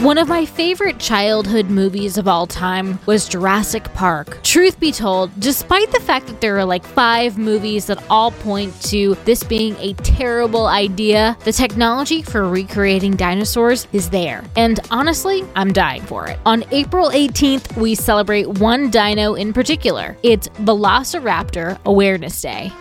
[0.00, 4.42] One of my favorite childhood movies of all time was Jurassic Park.
[4.42, 8.80] Truth be told, despite the fact that there are like five movies that all point
[8.84, 14.42] to this being a terrible idea, the technology for recreating dinosaurs is there.
[14.56, 16.38] And honestly, I'm dying for it.
[16.46, 20.16] On April 18th, we celebrate one dino in particular.
[20.22, 22.72] It's Velociraptor Awareness Day.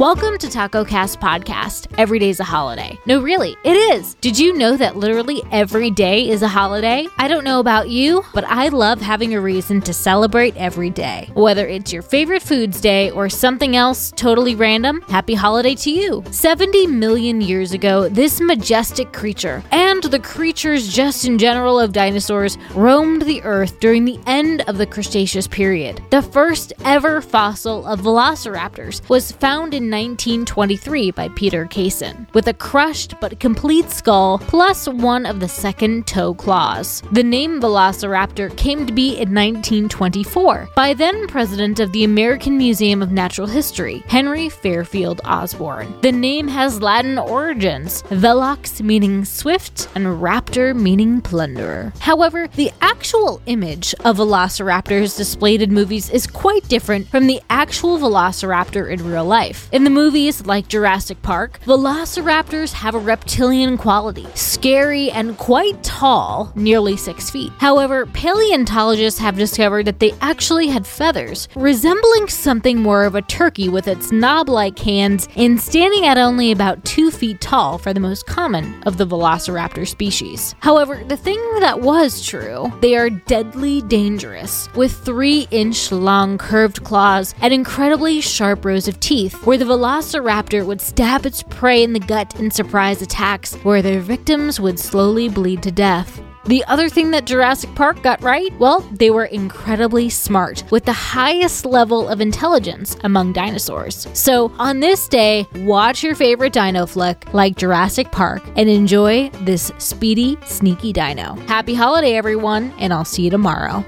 [0.00, 1.86] Welcome to Taco Cast Podcast.
[1.98, 2.98] Every day's a holiday.
[3.04, 4.14] No, really, it is.
[4.14, 7.06] Did you know that literally every day is a holiday?
[7.18, 11.28] I don't know about you, but I love having a reason to celebrate every day.
[11.34, 16.24] Whether it's your favorite foods day or something else totally random, happy holiday to you.
[16.30, 22.56] 70 million years ago, this majestic creature and the creatures just in general of dinosaurs
[22.74, 26.02] roamed the earth during the end of the Cretaceous period.
[26.10, 32.54] The first ever fossil of velociraptors was found in 1923 by Peter Kaisen, with a
[32.54, 37.02] crushed but complete skull plus one of the second toe claws.
[37.12, 43.02] The name Velociraptor came to be in 1924 by then president of the American Museum
[43.02, 45.94] of Natural History, Henry Fairfield Osborn.
[46.00, 51.92] The name has Latin origins, velox meaning swift and raptor meaning plunderer.
[52.00, 57.98] However, the actual image of velociraptors displayed in movies is quite different from the actual
[57.98, 59.68] velociraptor in real life.
[59.72, 66.52] In the movies like Jurassic Park, velociraptors have a reptilian quality, scary and quite tall,
[66.54, 67.52] nearly six feet.
[67.58, 73.68] However, paleontologists have discovered that they actually had feathers, resembling something more of a turkey
[73.68, 78.00] with its knob like hands and standing at only about two feet tall for the
[78.00, 80.54] most common of the velociraptor species.
[80.60, 86.84] However, the thing that was true, they are deadly dangerous, with three inch long curved
[86.84, 91.92] claws and incredibly sharp rows of teeth, where the velociraptor would stab its prey in
[91.92, 96.20] the gut in surprise attacks, where their victims would slowly bleed to death.
[96.46, 100.92] The other thing that Jurassic Park got right, well, they were incredibly smart, with the
[100.92, 104.08] highest level of intelligence among dinosaurs.
[104.14, 109.70] So, on this day, watch your favorite dino flick like Jurassic Park and enjoy this
[109.78, 111.34] speedy, sneaky dino.
[111.46, 113.84] Happy holiday, everyone, and I'll see you tomorrow.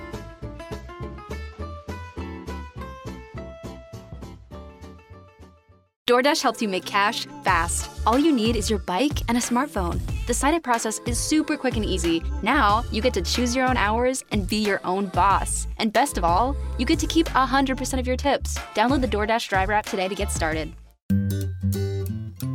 [6.09, 7.89] DoorDash helps you make cash fast.
[8.09, 10.01] All you need is your bike and a smartphone.
[10.27, 12.25] The sign up process is super quick and easy.
[12.43, 15.69] Now you get to choose your own hours and be your own boss.
[15.79, 18.59] And best of all, you get to keep 100% of your tips.
[18.75, 20.73] Download the DoorDash driver app today to get started.